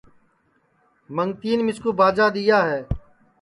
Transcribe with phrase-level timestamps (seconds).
[1.15, 2.79] منگتِئین مِسکُو باجا دِؔیا ہے